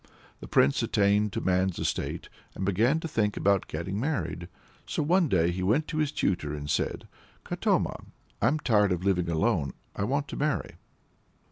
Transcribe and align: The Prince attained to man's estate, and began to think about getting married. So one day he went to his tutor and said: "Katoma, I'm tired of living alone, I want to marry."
The 0.39 0.47
Prince 0.47 0.81
attained 0.81 1.31
to 1.33 1.41
man's 1.41 1.77
estate, 1.77 2.27
and 2.55 2.65
began 2.65 2.99
to 3.01 3.07
think 3.07 3.37
about 3.37 3.67
getting 3.67 3.99
married. 3.99 4.47
So 4.87 5.03
one 5.03 5.27
day 5.27 5.51
he 5.51 5.61
went 5.61 5.87
to 5.89 5.99
his 5.99 6.11
tutor 6.11 6.55
and 6.55 6.67
said: 6.67 7.07
"Katoma, 7.45 8.05
I'm 8.41 8.57
tired 8.59 8.91
of 8.91 9.03
living 9.05 9.29
alone, 9.29 9.73
I 9.95 10.05
want 10.05 10.27
to 10.29 10.35
marry." 10.35 10.77